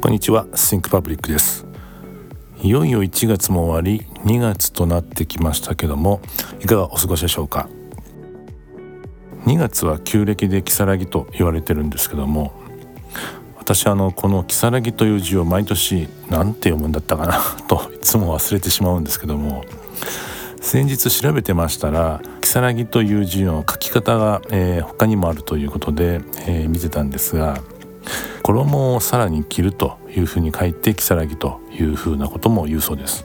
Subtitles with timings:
[0.00, 0.46] こんにちは。
[0.46, 1.66] Think Public です。
[2.62, 4.06] いよいよ1月も終わり。
[4.24, 6.22] 2月となってきましたけども
[6.58, 7.68] いかがお過ごしでしょうか
[9.44, 12.54] ？2月は旧暦で如月と言われてるんですけども
[13.58, 19.66] 私あのこの如月という字を毎年何て読むんだったかな といつも忘れてしまうんですけども
[20.62, 27.60] 先日調べてましたら如月という字の書き方が、えー、他にもあるということで、えー、見てたんですが
[28.42, 33.24] 衣をさらに着るというふうに書いて如月というふうなことも言うそうです。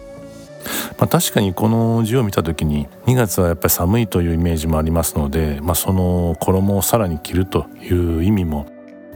[0.98, 8.68] まあ、確かにこの字を見た時に2月はやっぱり寒いというイメージもありますので、まあ、その衣をさらに着るという意味も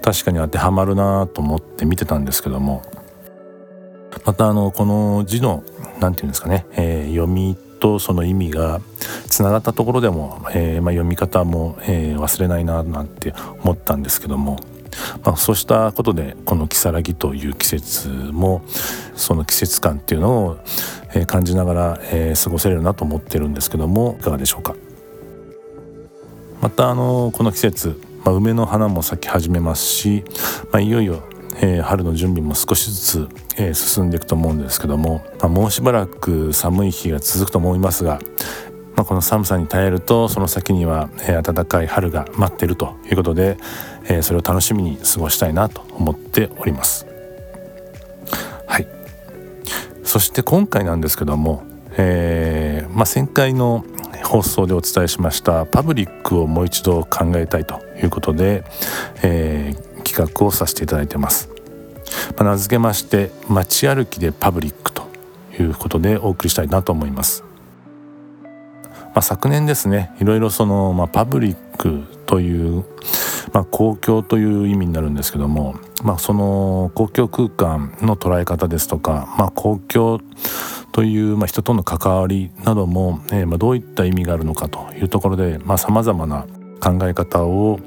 [0.01, 2.83] 確かに当てはまるなと思って見てたんですけども
[4.25, 5.63] またあのこの字の
[5.99, 8.81] 何て言うんですかね、えー、読みとその意味が
[9.27, 14.59] つながったところでも、えー、まあ、読み方も、えー、忘れないななんて思ったんですけども、
[15.23, 18.61] まあ、そうしたことでこの如月という季節も
[19.15, 20.57] その季節感っていうのを、
[21.13, 24.75] え感じながら、え過ごせるなと思ってるんですけどもいかがでしょうか？
[26.61, 30.23] またあのこの季節、まあ、梅の花も咲き始めますし、
[30.71, 31.23] まあ、いよいよ
[31.61, 38.19] え、春の準備も少しずつ、え、進んでいくと思うんですけども、まあ、もうしばらく寒い日が続くと思いますが、
[38.95, 43.57] まあ、この寒さに耐えるとその先には、えー、暖かい春が待ってるということで、
[44.09, 47.05] えそれを楽しみに過ごしたいなと思っております。
[48.67, 48.87] はい。
[50.03, 51.63] そして今回なんですけども、
[51.97, 53.85] えまあ、前回の
[54.23, 58.63] 放送でお伝えしましたパブリックをもう一度考えたいということで、
[59.23, 61.49] えー、企画をさせていただいてます、
[62.37, 65.07] まあ、名付けまして街歩きでパブリックと
[65.59, 67.43] いうことでお送りしたいなと思います、
[68.93, 72.85] まあ、昨年ですねいろいろその、まあ、パブリックという、
[73.53, 80.19] まあ、公共という意味になるんですけども、まあ、その公共空間の捉え方ですとか、まあ、公共
[80.91, 86.45] という、まあ、人との関わりなども、えー、まあどういった意味があるのかというところでさまざ、まな
[86.81, 87.79] 考え方を、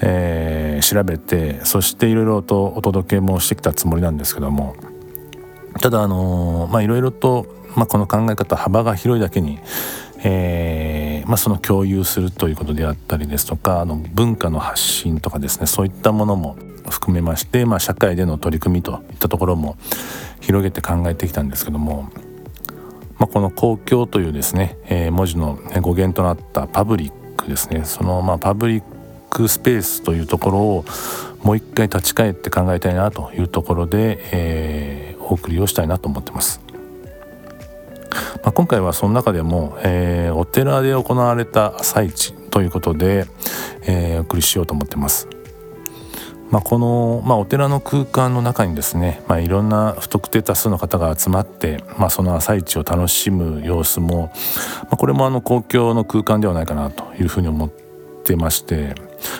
[0.00, 4.76] えー、調べてそしていろいろとお届けもしてきたつもりなんですけども
[5.80, 7.46] ただあのまあいろいろと、
[7.76, 9.58] まあ、この考え方幅が広いだけに、
[10.22, 16.56] えーまあ、その共有するということであったりですとかあの文化の発信とかですねそういったものも
[16.88, 19.76] 含めまして、まあ、社会での取り組みといったところも
[20.40, 22.10] 広げて考えてきたんですけども、
[23.18, 28.82] まあ、この公共というですね、えー、文字の語源となったパブリックですねそのまあパブリッ
[29.30, 30.84] クスペースというところを
[31.42, 36.63] もう一回立ち返って考えたいなというところで、えー、お送りをしたいなと思ってます。
[38.44, 43.26] まあ、今回はその中でも、えー、お寺で行われた朝市ということで、
[43.82, 45.28] えー、お送りしようと思ってます。
[46.50, 54.30] まあ、この、まあ、お寺の空間の中にですね、まあ、いろんな不特定多数の方が集まって、まあ、その朝市を楽しむ様子も、
[54.82, 57.70] まあ、これもあの公共の空間ではないかなというふうに思っ
[58.24, 58.94] てまして、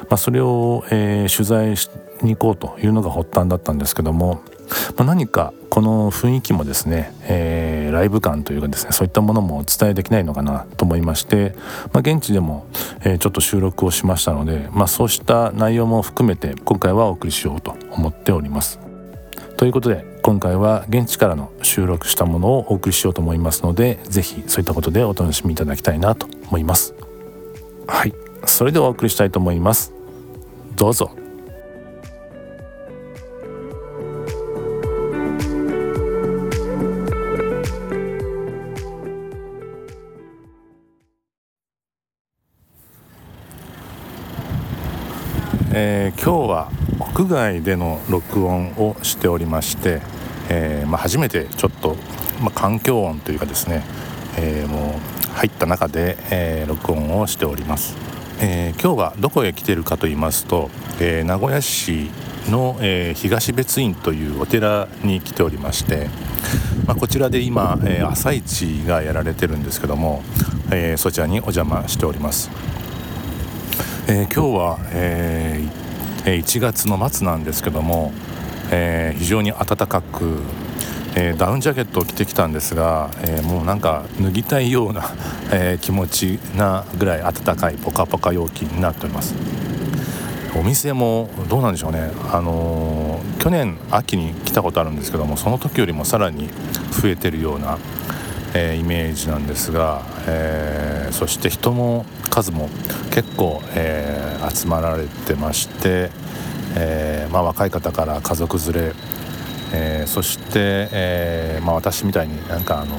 [0.09, 1.91] まあ、それを、えー、取材し
[2.22, 4.43] に行こうというのが発端だったんですけども、
[4.97, 11.56] まあ、何かこの雰囲気もですね、えー、ライブ感というかですねそういったものもお伝えできないのかなと思いまして、
[11.92, 12.68] まあ、現地でも、
[13.00, 18.78] えー、ちょっと収録をしましたので、まあ、そうした内容も含めて今回はお送りしようと思っております。
[19.56, 26.94] ということで今回は現地からの収録したものをお送りしようと思いますので是非そういったことでお楽しみいただきたいなと思います。
[27.88, 28.14] はい
[28.46, 29.92] それではお送りしたいと思います
[30.76, 31.23] どうぞ
[45.76, 50.03] えー、今日は屋外での録音をしておりまして、
[50.49, 51.97] えーまあ、初めてちょっと、
[52.41, 53.82] まあ、環境音というかですね、
[54.38, 57.97] えー、もう入った中で、え、録音をしております。
[58.41, 62.09] えー、今日はどこへ来てるかと言いますと、え、名古屋市
[62.49, 66.09] の、え、東別院というお寺に来ておりまして、
[66.87, 70.23] まあ、こちらで今、え朝市がやられてるんですけども、
[70.71, 72.49] えそちらにお邪魔しております、
[74.06, 75.64] え今日は、え
[76.24, 78.12] 1月の末なんですけども、
[78.70, 80.42] え非常に暖かく
[81.16, 85.14] えー、ダウンジャケットを着てきたんですが、えー、もうなんか脱ぎたいような、
[85.52, 89.34] えー、気持ちなぐらい暖かいポカポカ陽気になっております。
[90.56, 92.10] お店もどうなんでしょうね。
[92.32, 96.48] あの去年秋に来たことあるんですけどもその時よりもさらに
[96.90, 97.78] 増えてるような、
[98.54, 102.68] えイメージなんですが、えそして人も数も
[103.10, 106.10] 結構、え集まられてまして、
[106.76, 108.94] えまあ、若い方から家族連れ
[109.72, 112.96] え、そして、えまあ、私みたいになんかあの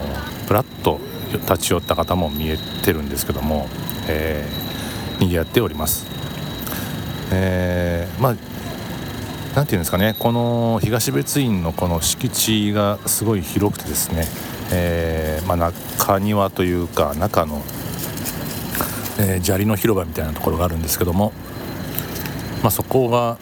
[0.47, 0.99] プラッと
[1.31, 3.67] 立ち寄った方も見えてるんですけども、
[4.07, 6.05] えー、賑わっております。
[7.31, 8.35] え、まあ
[9.55, 14.25] なていうんですかねこの東別院のこの敷地がすごい広くてですね、
[14.71, 17.61] えーまあ、中庭というか中の、
[19.19, 21.33] えー、砂利の広場みたいなところがあるんですけども、
[22.61, 23.37] まあ、そこが、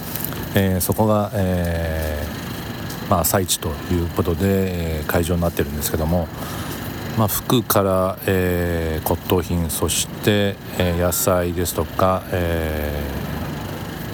[0.54, 6.28] えー、そこが、えーまあ、朝市ということで、え、会場になってるんですけども、
[7.18, 13.02] ま、服から、えー、骨董品そして、え、野菜ですとか、え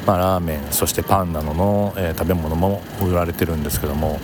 [0.04, 4.18] ま、ラーメンそしてパンなどの、え、食べ物も売られてるんですけども、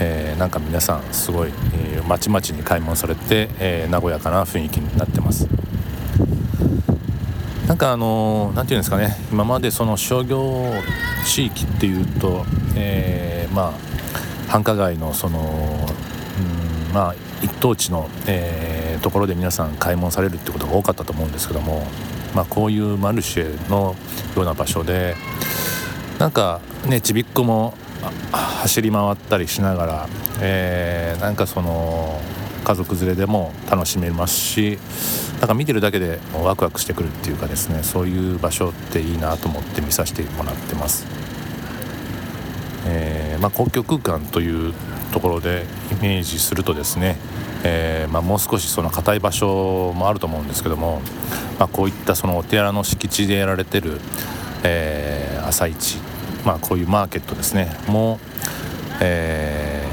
[0.00, 5.48] えー、なんか皆さんすごい、えー、まちまちに買い物されて、えー、和やかな雰囲気になってます。
[7.66, 9.16] なんかあの何、て言うんですかね。
[9.32, 10.70] 今までその商業
[11.24, 12.44] 地域っていうと、
[12.76, 13.72] えー、まあ
[14.48, 21.86] 繁華街のその、うん、まあ一等地の、えー、ところで皆さん買い物されるってことが多かったと思うんですけども、
[22.34, 23.96] まあ、こういうマルシェの
[24.36, 25.14] ような場所で
[26.18, 27.74] なんかねちびっこも
[28.32, 30.08] 走り回ったりしながら、
[30.40, 32.20] えー、なんかその
[32.64, 34.78] 家族連れでも楽しめますし
[35.38, 41.06] なんか見てるだけでワクワクしてくるっていうかですねそういう場所っていいなと思って見させてもらってます。
[42.86, 44.74] えー、まあ、公共空間という
[45.12, 47.16] ところでイメージするとですね、
[47.62, 51.00] えー、まあ、もう少しその硬い場所もあると思うんですけども、
[51.58, 54.00] まあ、こういったそのお寺の敷地でやられてる、
[54.64, 55.98] えー、朝市、
[56.44, 58.18] まあ、こういうマーケットですねも、
[59.00, 59.86] え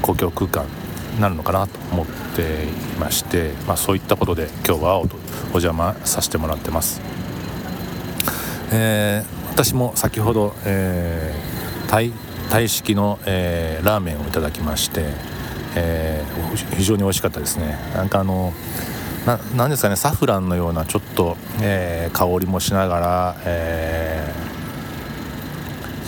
[0.00, 0.66] ー、公共空間
[1.14, 2.06] になるのかなと思っ
[2.36, 2.66] てい
[3.00, 5.06] まして、まあ、そういったことで今日はお
[5.54, 7.00] 邪魔させてもらってます。
[8.70, 12.12] えー、私も先ほど、えー、タイ
[12.50, 15.04] タイ式の、えー、ラーメンをいただきまして、
[15.74, 18.52] えー、非常に美味しかったですねなんかあの
[19.54, 24.32] なですかねサフランのようなちょっと、えー、香りもしながら、え、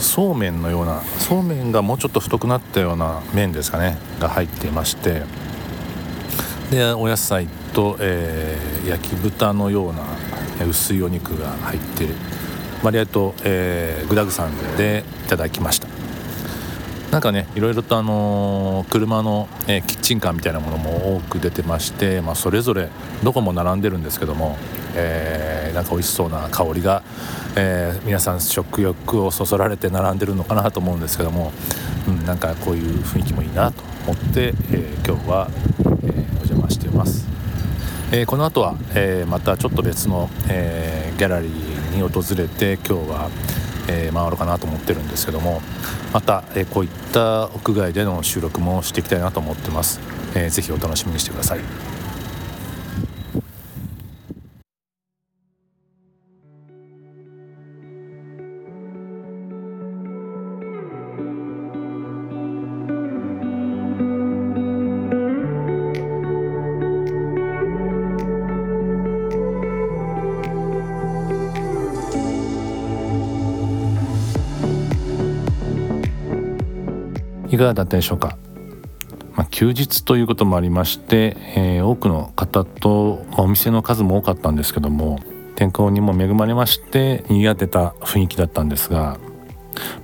[0.01, 5.23] そうめんのようなそうめんがもうちょっと太くなったような麺ですかねが入っていまして
[6.71, 10.05] でお野菜と、えー、焼き豚のような
[10.67, 12.09] 薄いお肉が入って
[12.83, 15.90] 割合と、えー、具だくさんでいただきました。
[17.11, 22.89] なんかねいろいろとあの、車の、え、キッチンカーみたいなものも多く出てまして、まあ、それぞれ
[23.25, 24.57] どこも並んでるんですけども、
[24.95, 27.03] えー、なんか美味しそうな香りが、
[27.57, 31.53] えー、皆さん食欲をそそられて並んでるのかなと思うんですけども、
[32.07, 37.27] うん、なんかこういう雰囲気もいいなと思って、え今日は、えお邪魔してます。
[38.13, 43.31] えこの後は、えまたちょっと別の、えギャラリーに訪れて今日は
[43.89, 45.63] えー、回ろうかなと思ってるんですけども
[46.13, 50.01] また、えー、こういった屋外での収録もしていきたいなと思ってます、
[50.35, 52.00] えー、ぜお楽しみにしてください。
[77.65, 78.37] がだったでしょうか、
[79.35, 85.19] まあ、休日ということもありまして、えー、多くの方と、お店の数も多かったんですけども
[85.57, 89.19] 天候にも恵まれまして賑わってた雰囲気だったんですが、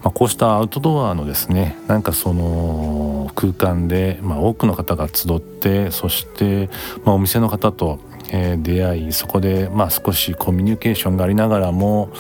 [0.03, 6.69] まあ、こうしたアウトドアのですねなんかその空間で、まあ、多くの方が集ってそして、
[7.05, 12.11] ま、お店の方と、え、出会いそこで、まあ、少しコミュニケーションがありながらも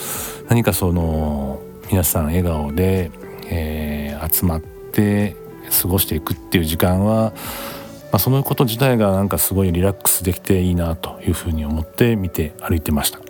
[0.48, 3.10] 何かその皆さん笑顔で、
[3.48, 4.60] えー、集まっ
[4.96, 5.36] て
[5.82, 7.32] 過ごしていくっていう時間は、
[8.12, 13.20] まあ、そのこと自体がなんかすごいリラックスできていいなというふうに思って見て歩いてました。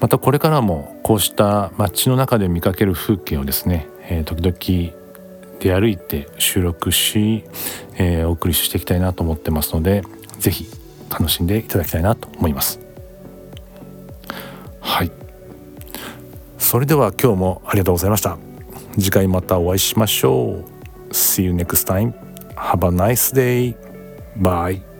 [0.00, 5.04] またこれからもこうした街の中で見かける風景をですね、えー、時々
[5.60, 7.44] 出歩いて収録し、
[7.96, 10.02] えー、お送りしていきたいなと思ってますので
[10.38, 10.66] 是非
[11.08, 12.80] 楽しんでいただきたいなと思います。
[14.80, 15.10] はい。
[16.58, 18.43] それでは今日もありがとうございました。
[18.98, 20.64] 次回またお会いしましょ
[21.10, 22.12] う See you next time
[22.56, 23.76] Have a nice day
[24.40, 24.93] Bye